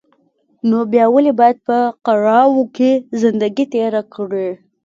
[0.69, 4.49] نو بيا ولې بايد په کړاوو کې زندګي تېره کړې.